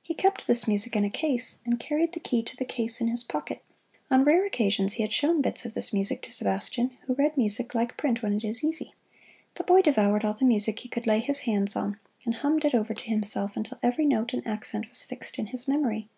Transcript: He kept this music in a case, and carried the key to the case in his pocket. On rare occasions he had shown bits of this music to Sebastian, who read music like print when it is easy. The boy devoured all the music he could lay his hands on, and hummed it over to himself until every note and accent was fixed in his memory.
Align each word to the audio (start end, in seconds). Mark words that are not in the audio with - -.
He 0.00 0.14
kept 0.14 0.46
this 0.46 0.68
music 0.68 0.94
in 0.94 1.02
a 1.04 1.10
case, 1.10 1.58
and 1.66 1.80
carried 1.80 2.12
the 2.12 2.20
key 2.20 2.40
to 2.40 2.54
the 2.54 2.64
case 2.64 3.00
in 3.00 3.08
his 3.08 3.24
pocket. 3.24 3.64
On 4.12 4.22
rare 4.22 4.46
occasions 4.46 4.92
he 4.92 5.02
had 5.02 5.10
shown 5.12 5.42
bits 5.42 5.64
of 5.64 5.74
this 5.74 5.92
music 5.92 6.22
to 6.22 6.30
Sebastian, 6.30 6.96
who 7.02 7.16
read 7.16 7.36
music 7.36 7.74
like 7.74 7.96
print 7.96 8.22
when 8.22 8.32
it 8.34 8.44
is 8.44 8.62
easy. 8.62 8.94
The 9.56 9.64
boy 9.64 9.82
devoured 9.82 10.24
all 10.24 10.34
the 10.34 10.44
music 10.44 10.78
he 10.78 10.88
could 10.88 11.04
lay 11.08 11.18
his 11.18 11.40
hands 11.40 11.74
on, 11.74 11.98
and 12.24 12.36
hummed 12.36 12.64
it 12.64 12.76
over 12.76 12.94
to 12.94 13.02
himself 13.02 13.56
until 13.56 13.80
every 13.82 14.06
note 14.06 14.32
and 14.32 14.46
accent 14.46 14.88
was 14.88 15.02
fixed 15.02 15.36
in 15.36 15.46
his 15.46 15.66
memory. 15.66 16.08